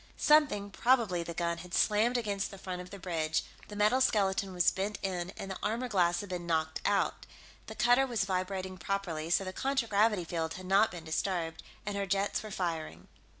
Something, 0.17 0.71
probably 0.71 1.21
the 1.21 1.35
gun, 1.35 1.59
had 1.59 1.75
slammed 1.75 2.17
against 2.17 2.49
the 2.49 2.57
front 2.57 2.81
of 2.81 2.89
the 2.89 2.97
bridge 2.97 3.43
the 3.67 3.75
metal 3.75 4.01
skeleton 4.01 4.51
was 4.51 4.71
bent 4.71 4.97
in, 5.03 5.31
and 5.37 5.51
the 5.51 5.59
armor 5.61 5.87
glass 5.87 6.21
had 6.21 6.29
been 6.29 6.47
knocked 6.47 6.81
out. 6.85 7.27
The 7.67 7.75
cutter 7.75 8.07
was 8.07 8.25
vibrating 8.25 8.79
properly, 8.79 9.29
so 9.29 9.43
the 9.43 9.53
contragravity 9.53 10.23
field 10.23 10.55
had 10.55 10.65
not 10.65 10.89
been 10.89 11.03
disturbed, 11.03 11.61
and 11.85 11.95
her 11.95 12.07
jets 12.07 12.41
were 12.41 12.49
firing. 12.49 13.09